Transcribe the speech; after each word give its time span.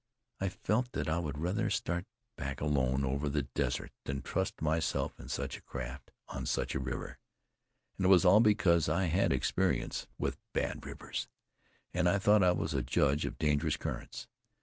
I 0.39 0.49
felt 0.49 0.93
that 0.93 1.07
I 1.07 1.19
would 1.19 1.37
rather 1.37 1.69
start 1.69 2.05
back 2.35 2.59
alone 2.59 3.05
over 3.05 3.29
the 3.29 3.43
desert 3.43 3.91
than 4.05 4.23
trust 4.23 4.59
myself 4.59 5.19
in 5.19 5.29
such 5.29 5.57
a 5.57 5.61
craft, 5.61 6.09
on 6.27 6.47
such 6.47 6.73
a 6.73 6.79
river. 6.79 7.19
And 7.97 8.07
it 8.07 8.09
was 8.09 8.25
all 8.25 8.39
because 8.39 8.89
I 8.89 9.03
had 9.03 9.21
had 9.25 9.33
experience 9.33 10.07
with 10.17 10.39
bad 10.53 10.87
rivers, 10.87 11.27
and 11.93 12.07
thought 12.19 12.41
I 12.41 12.51
was 12.51 12.73
a 12.73 12.81
judge 12.81 13.25
of 13.25 13.37
dangerous 13.37 13.77
currents. 13.77 14.27